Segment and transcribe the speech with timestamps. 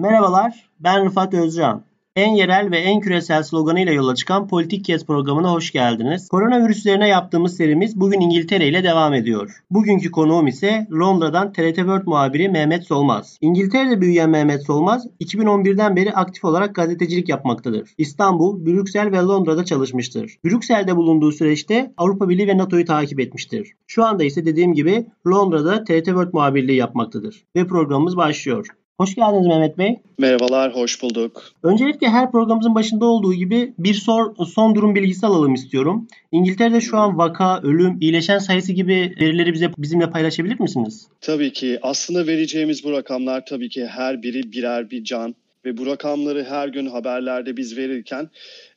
[0.00, 1.82] Merhabalar, ben Rıfat Özcan.
[2.16, 6.28] En yerel ve en küresel sloganıyla yola çıkan Politik Kes programına hoş geldiniz.
[6.28, 9.62] Koronavirüs üzerine yaptığımız serimiz bugün İngiltere ile devam ediyor.
[9.70, 13.38] Bugünkü konuğum ise Londra'dan TRT World muhabiri Mehmet Solmaz.
[13.40, 17.90] İngiltere'de büyüyen Mehmet Solmaz, 2011'den beri aktif olarak gazetecilik yapmaktadır.
[17.98, 20.36] İstanbul, Brüksel ve Londra'da çalışmıştır.
[20.44, 23.72] Brüksel'de bulunduğu süreçte Avrupa Birliği ve NATO'yu takip etmiştir.
[23.86, 27.44] Şu anda ise dediğim gibi Londra'da TRT World muhabirliği yapmaktadır.
[27.56, 28.66] Ve programımız başlıyor.
[29.00, 29.96] Hoş geldiniz Mehmet Bey.
[30.18, 31.42] Merhabalar, hoş bulduk.
[31.62, 36.08] Öncelikle her programımızın başında olduğu gibi bir sor, son durum bilgisi alalım istiyorum.
[36.32, 41.08] İngiltere'de şu an vaka, ölüm, iyileşen sayısı gibi verileri bize bizimle paylaşabilir misiniz?
[41.20, 41.78] Tabii ki.
[41.82, 46.68] Aslında vereceğimiz bu rakamlar tabii ki her biri birer bir can ve bu rakamları her
[46.68, 48.30] gün haberlerde biz verirken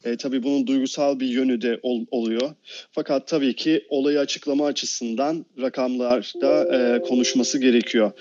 [0.04, 2.50] e, tabii bunun duygusal bir yönü de ol, oluyor.
[2.92, 8.12] Fakat tabii ki olayı açıklama açısından rakamlarda e, konuşması gerekiyor.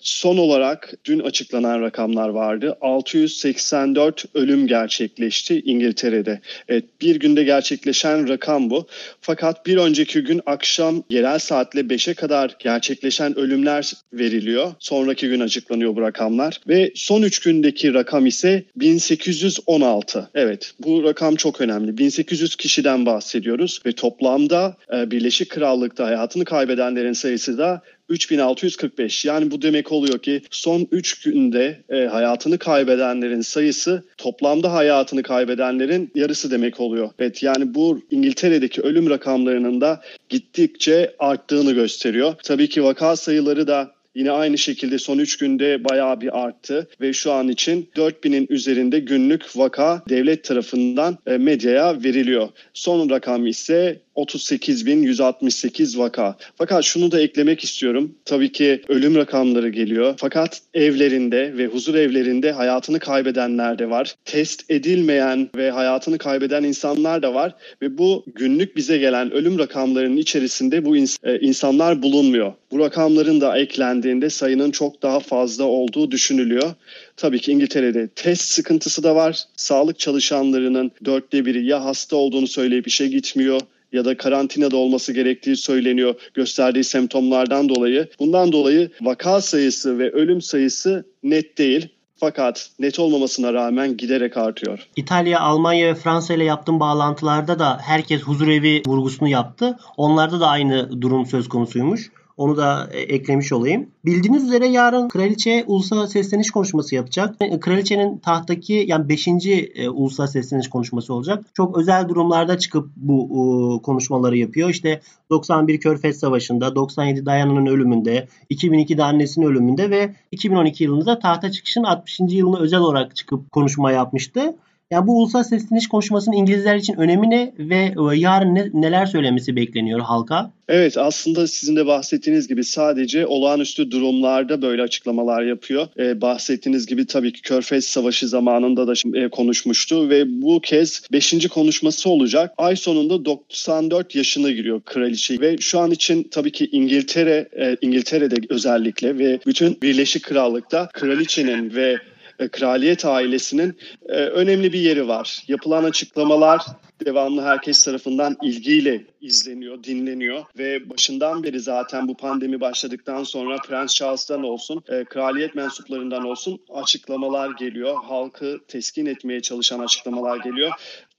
[0.00, 2.76] Son olarak dün açıklanan rakamlar vardı.
[2.80, 6.40] 684 ölüm gerçekleşti İngiltere'de.
[6.68, 8.86] Evet, bir günde gerçekleşen rakam bu.
[9.20, 14.72] Fakat bir önceki gün akşam yerel saatle 5'e kadar gerçekleşen ölümler veriliyor.
[14.78, 16.60] Sonraki gün açıklanıyor bu rakamlar.
[16.68, 20.30] Ve son 3 gündeki rakam ise 1816.
[20.34, 21.98] Evet bu rakam rakam çok önemli.
[21.98, 29.24] 1800 kişiden bahsediyoruz ve toplamda e, Birleşik Krallık'ta hayatını kaybedenlerin sayısı da 3645.
[29.24, 36.10] Yani bu demek oluyor ki son 3 günde e, hayatını kaybedenlerin sayısı toplamda hayatını kaybedenlerin
[36.14, 37.10] yarısı demek oluyor.
[37.18, 42.34] Evet yani bu İngiltere'deki ölüm rakamlarının da gittikçe arttığını gösteriyor.
[42.42, 47.12] Tabii ki vaka sayıları da Yine aynı şekilde son 3 günde bayağı bir arttı ve
[47.12, 52.48] şu an için 4000'in üzerinde günlük vaka devlet tarafından e, medyaya veriliyor.
[52.74, 56.36] Son rakam ise 38.168 vaka.
[56.56, 58.14] Fakat şunu da eklemek istiyorum.
[58.24, 60.14] Tabii ki ölüm rakamları geliyor.
[60.16, 64.14] Fakat evlerinde ve huzur evlerinde hayatını kaybedenler de var.
[64.24, 67.54] Test edilmeyen ve hayatını kaybeden insanlar da var.
[67.82, 72.52] Ve bu günlük bize gelen ölüm rakamlarının içerisinde bu ins- e, insanlar bulunmuyor.
[72.70, 76.74] Bu rakamların da eklendiğinde sayının çok daha fazla olduğu düşünülüyor.
[77.16, 79.38] Tabii ki İngiltere'de test sıkıntısı da var.
[79.56, 83.60] Sağlık çalışanlarının dörtte biri ya hasta olduğunu söyleyip işe gitmiyor
[83.92, 88.08] ya da karantinada olması gerektiği söyleniyor gösterdiği semptomlardan dolayı.
[88.18, 91.88] Bundan dolayı vaka sayısı ve ölüm sayısı net değil.
[92.20, 94.88] Fakat net olmamasına rağmen giderek artıyor.
[94.96, 99.78] İtalya, Almanya ve Fransa ile yaptığım bağlantılarda da herkes huzurevi vurgusunu yaptı.
[99.96, 102.10] Onlarda da aynı durum söz konusuymuş.
[102.38, 103.86] Onu da e, eklemiş olayım.
[104.04, 107.36] Bildiğiniz üzere yarın kraliçe ulusal sesleniş konuşması yapacak.
[107.40, 109.28] E, kraliçenin tahtaki yani 5.
[109.28, 111.44] E, ulusal sesleniş konuşması olacak.
[111.54, 114.70] Çok özel durumlarda çıkıp bu konuşmaları yapıyor.
[114.70, 115.00] İşte
[115.30, 122.20] 91 Körfez Savaşı'nda, 97 Diana'nın ölümünde, 2002'de annesinin ölümünde ve 2012 yılında tahta çıkışın 60.
[122.28, 124.54] yılını özel olarak çıkıp konuşma yapmıştı.
[124.90, 129.56] Yani bu ulusal sesleniş konuşmasının İngilizler için önemi ne ve e, yarın ne, neler söylemesi
[129.56, 130.52] bekleniyor halka?
[130.68, 135.86] Evet aslında sizin de bahsettiğiniz gibi sadece olağanüstü durumlarda böyle açıklamalar yapıyor.
[135.98, 141.48] Ee, bahsettiğiniz gibi tabii ki Körfez Savaşı zamanında da e, konuşmuştu ve bu kez 5.
[141.48, 142.54] konuşması olacak.
[142.58, 148.36] Ay sonunda 94 yaşına giriyor kraliçe ve şu an için tabii ki İngiltere, e, İngiltere'de
[148.48, 151.96] özellikle ve bütün Birleşik Krallık'ta kraliçenin ve
[152.38, 153.78] e, kraliyet ailesinin
[154.08, 155.42] e, önemli bir yeri var.
[155.48, 156.60] Yapılan açıklamalar
[157.04, 163.94] devamlı herkes tarafından ilgiyle izleniyor, dinleniyor ve başından beri zaten bu pandemi başladıktan sonra Prens
[163.94, 167.94] Charles'tan olsun, e, kraliyet mensuplarından olsun açıklamalar geliyor.
[168.04, 170.70] Halkı teskin etmeye çalışan açıklamalar geliyor.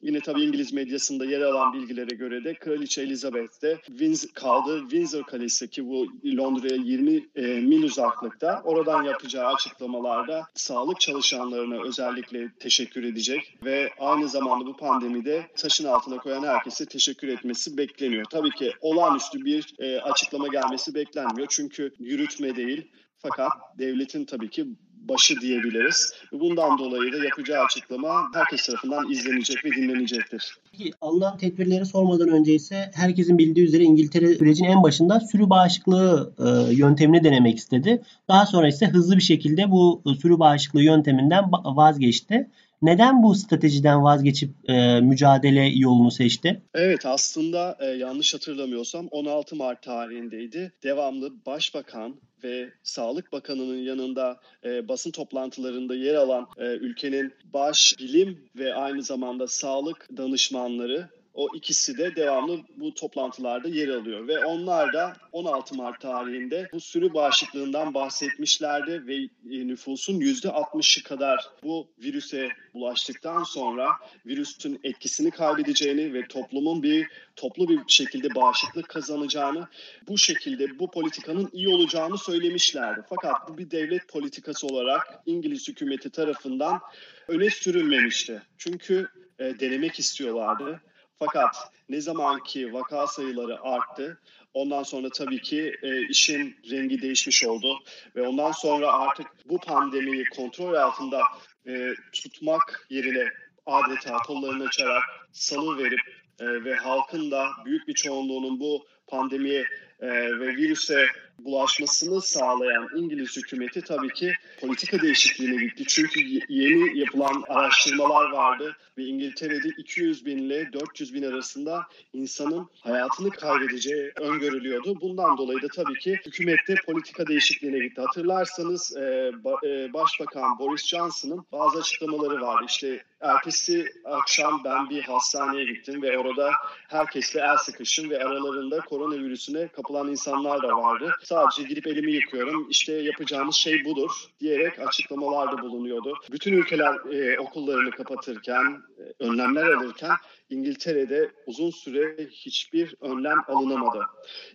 [0.02, 5.24] Yine tabii İngiliz medyasında yer alan bilgilere göre de Kraliçe Elizabeth de Windsor, kaldığı Windsor
[5.24, 13.04] Kalesi ki bu Londra'ya 20 e, mil uzaklıkta oradan yapacağı açıklamalarda sağlık çalışanlarına özellikle teşekkür
[13.04, 18.26] edecek ve aynı zamanda bu pandemide taşın altına koyan herkese teşekkür etmesi bekleniyor.
[18.26, 24.66] Tabii ki olağanüstü bir e, açıklama gelmesi beklenmiyor çünkü yürütme değil fakat devletin tabii ki
[25.00, 26.14] başı diyebiliriz.
[26.32, 30.58] Bundan dolayı da yapacağı açıklama herkes tarafından izlenecek ve dinlenecektir.
[30.72, 36.34] Peki alınan tedbirleri sormadan önce ise herkesin bildiği üzere İngiltere sürecin en başında sürü bağışıklığı
[36.40, 38.02] e, yöntemini denemek istedi.
[38.28, 42.50] Daha sonra ise hızlı bir şekilde bu sürü bağışıklığı yönteminden vazgeçti.
[42.82, 46.62] Neden bu stratejiden vazgeçip e, mücadele yolunu seçti?
[46.74, 50.72] Evet aslında e, yanlış hatırlamıyorsam 16 Mart tarihindeydi.
[50.84, 58.50] Devamlı Başbakan ve Sağlık Bakanı'nın yanında e, basın toplantılarında yer alan e, ülkenin baş bilim
[58.56, 61.10] ve aynı zamanda sağlık danışmanları
[61.40, 66.80] o ikisi de devamlı bu toplantılarda yer alıyor ve onlar da 16 Mart tarihinde bu
[66.80, 69.16] sürü bağışıklığından bahsetmişlerdi ve
[69.56, 73.90] e, nüfusun %60'ı kadar bu virüse bulaştıktan sonra
[74.26, 79.68] virüsün etkisini kaybedeceğini ve toplumun bir toplu bir şekilde bağışıklık kazanacağını,
[80.08, 83.02] bu şekilde bu politikanın iyi olacağını söylemişlerdi.
[83.10, 86.80] Fakat bu bir devlet politikası olarak İngiliz hükümeti tarafından
[87.28, 88.42] öne sürülmemişti.
[88.58, 89.08] Çünkü
[89.40, 90.82] e, denemek istiyorlardı.
[91.20, 91.56] Fakat
[91.90, 94.22] ne zaman ki vaka sayıları arttı,
[94.54, 97.80] ondan sonra tabii ki e, işin rengi değişmiş oldu
[98.16, 101.22] ve ondan sonra artık bu pandemiyi kontrol altında
[101.68, 103.30] e, tutmak yerine
[103.66, 106.00] adeta kollarını açarak salı verip
[106.40, 109.64] e, ve halkın da büyük bir çoğunluğunun bu pandemiye
[110.00, 110.08] e,
[110.40, 111.06] ve virüse
[111.46, 115.84] bulaşmasını sağlayan İngiliz hükümeti tabii ki politika değişikliğine gitti.
[115.88, 116.20] Çünkü
[116.50, 121.84] yeni yapılan araştırmalar vardı ve İngiltere'de 200 bin ile 400 bin arasında
[122.14, 125.02] insanın hayatını kaybedeceği öngörülüyordu.
[125.02, 128.02] Bundan dolayı da tabii ki hükümette politika değişikliğine gitti.
[128.02, 129.32] Hatırlarsanız e,
[129.64, 132.66] e, Başbakan Boris Johnson'ın bazı açıklamaları vardı.
[132.68, 136.52] İşte ertesi akşam ben bir hastaneye gittim ve orada
[136.88, 142.94] herkesle el sıkıştım ve aralarında koronavirüsüne kapılan insanlar da vardı sadece gidip elimi yıkıyorum işte
[142.94, 146.14] yapacağımız şey budur diyerek açıklamalarda bulunuyordu.
[146.32, 150.12] Bütün ülkeler e, okullarını kapatırken, e, önlemler alırken
[150.50, 154.06] İngiltere'de uzun süre hiçbir önlem alınamadı.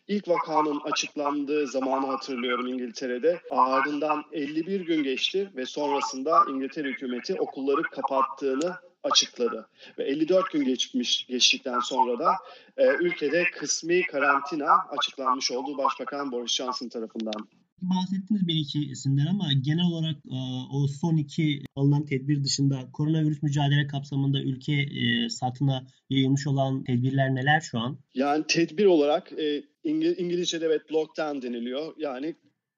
[0.09, 3.41] İlk vakanın açıklandığı zamanı hatırlıyorum İngiltere'de.
[3.51, 8.75] Ardından 51 gün geçti ve sonrasında İngiltere hükümeti okulları kapattığını
[9.05, 9.69] açıkladı.
[9.99, 12.33] Ve 54 gün geçmiş geçtikten sonra da
[12.77, 17.49] e, ülkede kısmi karantina açıklanmış olduğu Başbakan Boris Johnson tarafından.
[17.83, 20.39] Bahsettiniz bir iki isimden ama genel olarak e,
[20.73, 27.35] o son iki alınan tedbir dışında koronavirüs mücadele kapsamında ülke e, satına yayılmış olan tedbirler
[27.35, 27.99] neler şu an?
[28.15, 31.95] Yani tedbir olarak e, İngilizce'de evet lockdown deniliyor.
[31.99, 32.35] Yani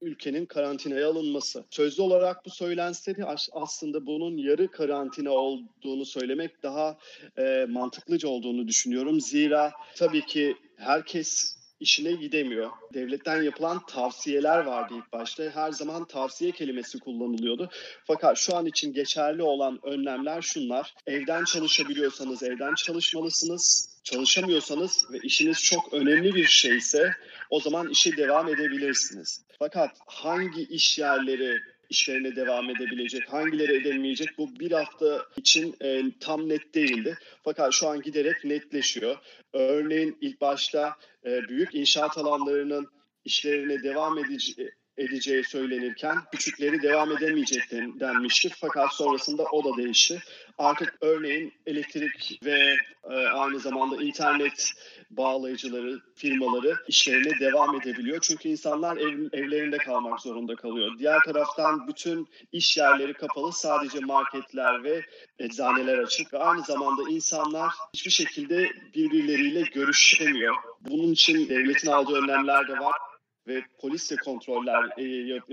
[0.07, 1.65] ülkenin karantinaya alınması.
[1.71, 6.99] Sözlü olarak bu söylense de aslında bunun yarı karantina olduğunu söylemek daha
[7.39, 9.21] e, mantıklıca olduğunu düşünüyorum.
[9.21, 12.71] Zira tabii ki herkes işine gidemiyor.
[12.95, 15.51] Devletten yapılan tavsiyeler vardı ilk başta.
[15.55, 17.71] Her zaman tavsiye kelimesi kullanılıyordu.
[18.05, 20.95] Fakat şu an için geçerli olan önlemler şunlar.
[21.07, 23.97] Evden çalışabiliyorsanız evden çalışmalısınız.
[24.05, 27.11] Çalışamıyorsanız ve işiniz çok önemli bir şeyse
[27.51, 29.46] o zaman işe devam edebilirsiniz.
[29.59, 31.61] Fakat hangi iş yerleri
[31.91, 37.19] işlerine devam edebilecek, hangileri edemeyecek bu bir hafta için e, tam net değildi.
[37.45, 39.17] Fakat şu an giderek netleşiyor.
[39.53, 42.87] Örneğin ilk başta e, büyük inşaat alanlarının
[43.25, 48.49] işlerine devam edici, edeceği söylenirken küçükleri devam edemeyecek denmişti.
[48.61, 50.23] Fakat sonrasında o da değişti.
[50.59, 52.77] Artık örneğin elektrik ve
[53.11, 54.73] e, aynı zamanda internet
[55.11, 58.21] bağlayıcıları, firmaları işlerine devam edebiliyor.
[58.21, 60.99] Çünkü insanlar ev, evlerinde kalmak zorunda kalıyor.
[60.99, 63.53] Diğer taraftan bütün iş yerleri kapalı.
[63.53, 65.03] Sadece marketler ve
[65.39, 66.33] eczaneler açık.
[66.33, 70.55] Ve aynı zamanda insanlar hiçbir şekilde birbirleriyle görüşemiyor.
[70.81, 73.06] Bunun için devletin aldığı önlemler de var
[73.49, 75.05] ve polis de kontroller e,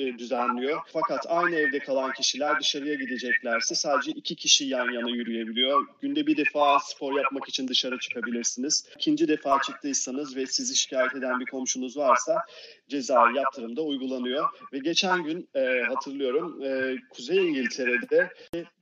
[0.04, 0.81] e, düzenliyor.
[0.94, 5.88] Fakat aynı evde kalan kişiler dışarıya gideceklerse sadece iki kişi yan yana yürüyebiliyor.
[6.01, 8.86] Günde bir defa spor yapmak için dışarı çıkabilirsiniz.
[8.95, 12.42] İkinci defa çıktıysanız ve sizi şikayet eden bir komşunuz varsa
[12.88, 14.50] ceza yaptırımda uygulanıyor.
[14.74, 18.29] Ve geçen gün e, hatırlıyorum e, Kuzey İngiltere'de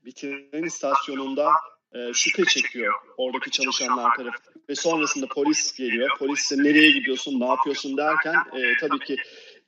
[0.05, 1.51] bir tren istasyonunda
[1.93, 4.50] e, şüphe çekiyor oradaki çalışanlar tarafı.
[4.71, 6.09] Ve sonrasında polis geliyor.
[6.19, 9.15] Polis nereye gidiyorsun, ne yapıyorsun derken e, tabii ki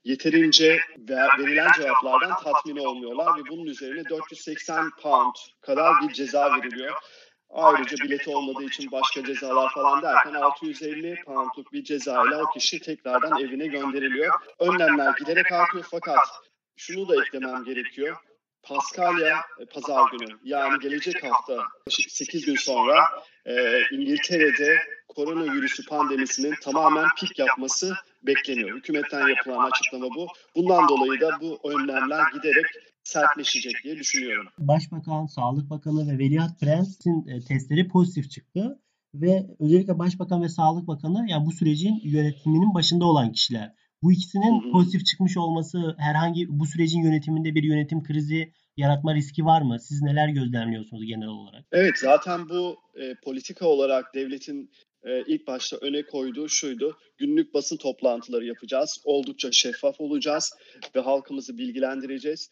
[0.03, 0.79] yeterince
[1.39, 6.93] verilen cevaplardan tatmin olmuyorlar ve bunun üzerine 480 pound kadar bir ceza veriliyor.
[7.50, 13.39] Ayrıca bileti olmadığı için başka cezalar falan derken 650 poundluk bir cezayla o kişi tekrardan
[13.39, 14.33] evine gönderiliyor.
[14.60, 16.27] Önlemler giderek artıyor fakat
[16.75, 18.17] şunu da eklemem gerekiyor.
[18.63, 21.58] Paskalya e, pazar günü yani gelecek hafta
[21.89, 22.96] 8 gün sonra
[23.46, 23.53] e,
[23.91, 24.77] İngiltere'de
[25.08, 27.93] koronavirüsü pandemisinin tamamen pik yapması
[28.24, 28.77] bekleniyor.
[28.77, 30.27] Hükümetten yapılan açıklama bu.
[30.55, 32.65] Bundan dolayı da bu önlemler giderek
[33.03, 34.48] sertleşecek diye düşünüyorum.
[34.58, 38.79] Başbakan, Sağlık Bakanı ve Veliaht Prens'in e, testleri pozitif çıktı
[39.13, 43.74] ve özellikle Başbakan ve Sağlık Bakanı yani bu sürecin yönetiminin başında olan kişiler.
[44.03, 44.72] Bu ikisinin hı hı.
[44.72, 49.79] pozitif çıkmış olması herhangi bu sürecin yönetiminde bir yönetim krizi yaratma riski var mı?
[49.79, 51.65] Siz neler gözlemliyorsunuz genel olarak?
[51.72, 54.72] Evet zaten bu e, politika olarak devletin
[55.03, 56.98] e, ilk başta öne koyduğu şuydu.
[57.17, 59.01] Günlük basın toplantıları yapacağız.
[59.05, 60.53] Oldukça şeffaf olacağız
[60.95, 62.51] ve halkımızı bilgilendireceğiz.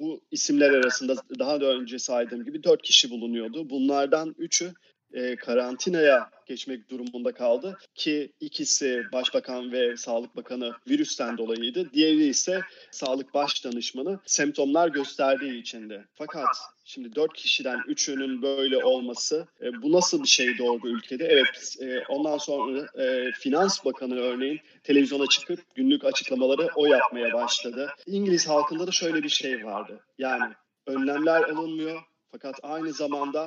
[0.00, 3.70] Bu isimler arasında daha da önce saydığım gibi dört kişi bulunuyordu.
[3.70, 4.72] Bunlardan üçü
[5.14, 11.90] e, karantinaya geçmek durumunda kaldı ki ikisi Başbakan ve Sağlık Bakanı virüsten dolayıydı.
[11.92, 16.04] Diğeri ise Sağlık Baş Danışmanı semptomlar gösterdiği içindi.
[16.14, 16.56] Fakat
[16.86, 21.24] Şimdi dört kişiden üçünün böyle olması e, bu nasıl bir şey doğru ülkede?
[21.24, 27.90] Evet e, ondan sonra e, Finans Bakanı örneğin televizyona çıkıp günlük açıklamaları o yapmaya başladı.
[28.06, 30.00] İngiliz halkında da şöyle bir şey vardı.
[30.18, 30.54] Yani
[30.86, 32.02] önlemler alınmıyor
[32.32, 33.46] fakat aynı zamanda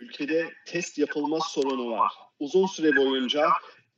[0.00, 2.12] ülkede test yapılma sorunu var.
[2.38, 3.48] Uzun süre boyunca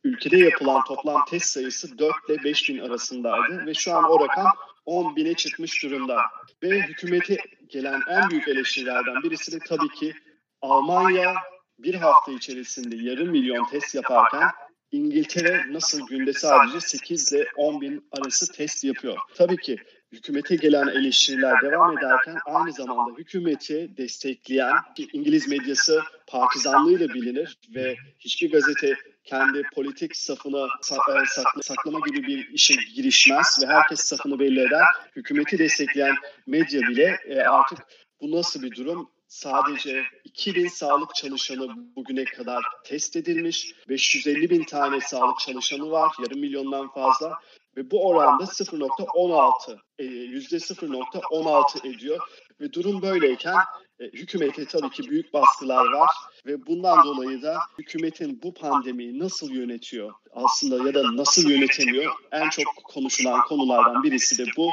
[0.04, 4.50] ülkede yapılan toplam test sayısı 4 ile 5 bin arasındaydı ve şu an o rakam
[4.84, 6.20] 10 bine çıkmış durumda.
[6.62, 7.36] Ve hükümete
[7.68, 10.14] gelen en büyük eleştirilerden birisi de tabii ki
[10.62, 11.34] Almanya
[11.78, 14.50] bir hafta içerisinde yarım milyon test yaparken
[14.90, 19.16] İngiltere nasıl günde sadece 8 ile 10 bin arası test yapıyor.
[19.34, 19.76] Tabii ki
[20.12, 24.74] hükümete gelen eleştiriler devam ederken aynı zamanda hükümeti destekleyen
[25.12, 32.74] İngiliz medyası partizanlığıyla bilinir ve hiçbir gazete kendi politik safını e, saklama gibi bir işe
[32.94, 34.84] girişmez ve herkes safını belli eder.
[35.16, 36.14] Hükümeti destekleyen
[36.46, 37.78] medya bile e, artık
[38.20, 39.10] bu nasıl bir durum?
[39.28, 43.74] Sadece 2000 sağlık çalışanı bugüne kadar test edilmiş.
[43.88, 46.12] 550 bin tane sağlık çalışanı var.
[46.22, 47.38] Yarım milyondan fazla.
[47.76, 52.18] Ve bu oranda 0.16 yüzde 0.16 ediyor.
[52.60, 53.56] Ve durum böyleyken
[54.00, 56.10] e, hükümete tabii ki büyük baskılar var
[56.46, 62.48] ve bundan dolayı da hükümetin bu pandemiyi nasıl yönetiyor aslında ya da nasıl yönetemiyor en
[62.48, 64.70] çok konuşulan konulardan birisi de bu.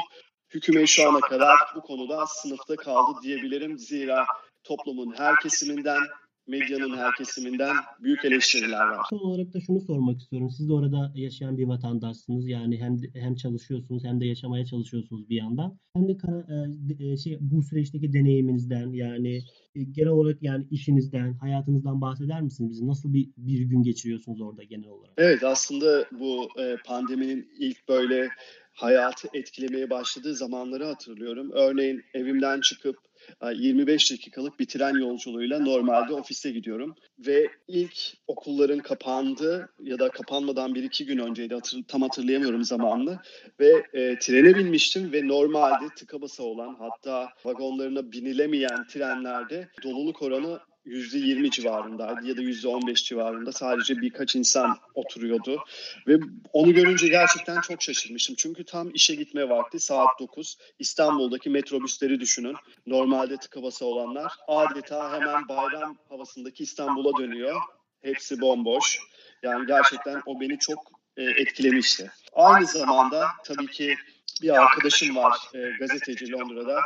[0.50, 3.78] Hükümet şu ana kadar bu konuda sınıfta kaldı diyebilirim.
[3.78, 4.26] Zira
[4.64, 6.00] toplumun her kesiminden
[6.46, 9.06] medyanın her kesiminden büyük eleştiriler var.
[9.10, 10.50] Son olarak da şunu sormak istiyorum.
[10.50, 12.48] Siz de orada yaşayan bir vatandaşsınız.
[12.48, 15.78] Yani hem hem çalışıyorsunuz hem de yaşamaya çalışıyorsunuz bir yandan.
[15.96, 16.46] Hem de kara,
[17.00, 19.36] e, e, şey bu süreçteki deneyiminizden yani
[19.74, 22.70] e, genel olarak yani işinizden, hayatınızdan bahseder misiniz?
[22.70, 25.14] Bizi nasıl bir bir gün geçiriyorsunuz orada genel olarak?
[25.16, 26.48] Evet aslında bu
[26.84, 28.28] pandeminin ilk böyle
[28.74, 31.50] hayatı etkilemeye başladığı zamanları hatırlıyorum.
[31.52, 32.96] Örneğin evimden çıkıp
[33.52, 36.94] 25 dakikalık bir tren yolculuğuyla normalde ofise gidiyorum.
[37.18, 37.94] Ve ilk
[38.26, 43.18] okulların kapandı ya da kapanmadan bir iki gün önceydi hatır, tam hatırlayamıyorum zamanını.
[43.60, 50.60] Ve e, trene binmiştim ve normalde tıka basa olan hatta vagonlarına binilemeyen trenlerde doluluk oranı
[50.86, 55.64] %20 civarındaydı ya da %15 civarında sadece birkaç insan oturuyordu.
[56.06, 56.16] Ve
[56.52, 58.36] onu görünce gerçekten çok şaşırmıştım.
[58.38, 60.58] Çünkü tam işe gitme vakti saat 9.
[60.78, 62.56] İstanbul'daki metrobüsleri düşünün.
[62.86, 67.60] Normalde tıka basa olanlar adeta hemen bayram havasındaki İstanbul'a dönüyor.
[68.02, 68.98] Hepsi bomboş.
[69.42, 70.78] Yani gerçekten o beni çok
[71.16, 72.10] e, etkilemişti.
[72.32, 73.96] Aynı zamanda tabii ki
[74.42, 76.80] bir arkadaşım var e, gazeteci Londra'da.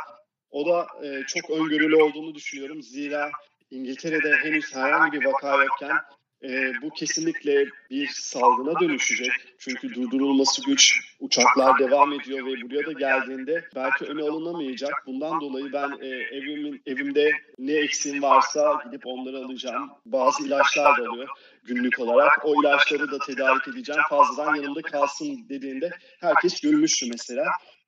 [0.51, 2.81] O da e, çok öngörülü olduğunu düşünüyorum.
[2.83, 3.31] Zira
[3.71, 5.95] İngiltere'de henüz herhangi bir vaka yokken
[6.43, 9.31] e, bu kesinlikle bir salgına dönüşecek.
[9.57, 14.93] Çünkü durdurulması güç, uçaklar devam ediyor ve buraya da geldiğinde belki öne alınamayacak.
[15.05, 19.89] Bundan dolayı ben e, evimin evimde ne eksiğim varsa gidip onları alacağım.
[20.05, 21.27] Bazı ilaçlar da oluyor
[21.63, 22.45] günlük olarak.
[22.45, 24.01] O ilaçları da tedarik edeceğim.
[24.09, 27.45] Fazladan yanımda kalsın dediğinde herkes gülmüştü mesela.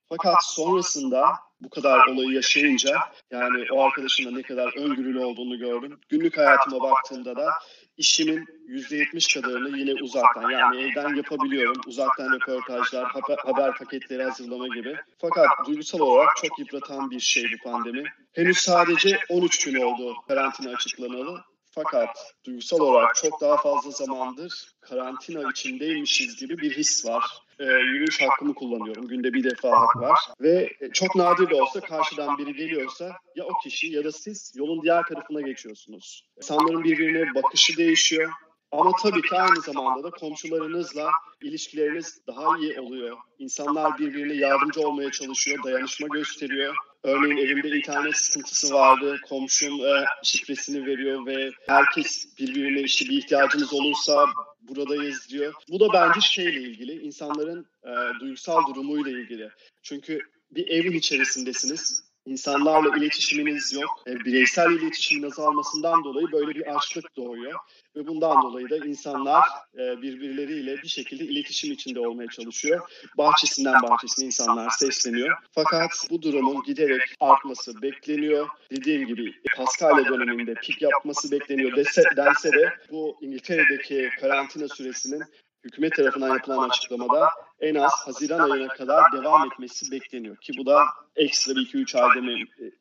[0.09, 1.25] Fakat sonrasında
[1.61, 2.99] bu kadar olayı yaşayınca
[3.31, 5.99] yani o arkadaşın da ne kadar öngörülü olduğunu gördüm.
[6.09, 7.49] Günlük hayatıma baktığımda da
[7.97, 11.81] işimin %70 kadarını yine uzaktan yani evden yapabiliyorum.
[11.87, 14.95] Uzaktan röportajlar, haber paketleri hazırlama gibi.
[15.17, 18.03] Fakat duygusal olarak çok yıpratan bir şey bu pandemi.
[18.33, 21.41] Henüz sadece 13 gün oldu karantina açıklanalı.
[21.71, 22.09] Fakat
[22.45, 27.25] duygusal olarak çok daha fazla zamandır karantina içindeymişiz gibi bir his var
[27.61, 29.07] e, yürüyüş hakkımı kullanıyorum.
[29.07, 30.19] Günde bir defa hak var.
[30.41, 34.53] Ve e, çok nadir de olsa karşıdan biri geliyorsa ya o kişi ya da siz
[34.55, 36.25] yolun diğer tarafına geçiyorsunuz.
[36.37, 38.31] İnsanların birbirine bakışı değişiyor.
[38.71, 41.11] Ama tabii ki aynı zamanda da komşularınızla
[41.41, 43.17] ilişkileriniz daha iyi oluyor.
[43.39, 46.75] İnsanlar birbirine yardımcı olmaya çalışıyor, dayanışma gösteriyor.
[47.03, 49.17] Örneğin evimde internet sıkıntısı vardı.
[49.29, 54.25] Komşum e, şifresini veriyor ve herkes birbirine işte bir ihtiyacınız olursa
[54.61, 55.53] buradayız diyor.
[55.69, 59.49] Bu da bence şeyle ilgili, insanların e, duygusal durumuyla ilgili.
[59.83, 60.19] Çünkü
[60.51, 62.10] bir evin içerisindesiniz.
[62.25, 64.03] İnsanlarla iletişiminiz yok.
[64.07, 67.59] E, bireysel iletişimin azalmasından dolayı böyle bir açlık doğuyor.
[67.95, 72.89] Ve bundan dolayı da insanlar e, birbirleriyle bir şekilde iletişim içinde olmaya çalışıyor.
[73.17, 75.37] Bahçesinden bahçesine insanlar sesleniyor.
[75.51, 78.47] Fakat bu durumun giderek artması bekleniyor.
[78.71, 85.23] Dediğim gibi Paskalya döneminde pik yapması bekleniyor dese, dense de bu İngiltere'deki karantina süresinin
[85.63, 90.37] hükümet tarafından yapılan açıklamada en az Haziran ayına kadar devam etmesi bekleniyor.
[90.37, 90.83] Ki bu da
[91.15, 92.23] ekstra bir 2-3 ay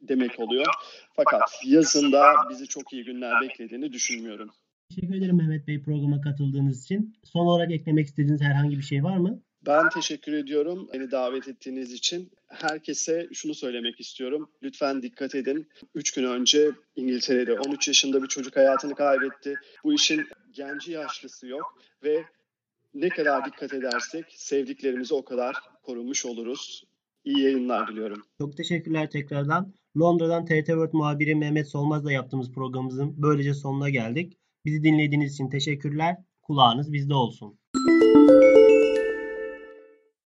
[0.00, 0.66] demek oluyor.
[1.16, 4.50] Fakat yazında bizi çok iyi günler beklediğini düşünmüyorum.
[4.88, 7.16] Teşekkür ederim Mehmet Bey programa katıldığınız için.
[7.24, 9.42] Son olarak eklemek istediğiniz herhangi bir şey var mı?
[9.66, 12.32] Ben teşekkür ediyorum beni davet ettiğiniz için.
[12.48, 14.50] Herkese şunu söylemek istiyorum.
[14.62, 15.68] Lütfen dikkat edin.
[15.94, 19.54] 3 gün önce İngiltere'de 13 yaşında bir çocuk hayatını kaybetti.
[19.84, 22.24] Bu işin genci yaşlısı yok ve
[22.94, 26.84] ne kadar dikkat edersek sevdiklerimizi o kadar korunmuş oluruz.
[27.24, 28.22] İyi yayınlar diliyorum.
[28.38, 29.74] Çok teşekkürler tekrardan.
[29.98, 34.38] Londra'dan TRT World muhabiri Mehmet Solmaz'la yaptığımız programımızın böylece sonuna geldik.
[34.64, 36.16] Bizi dinlediğiniz için teşekkürler.
[36.42, 37.58] Kulağınız bizde olsun.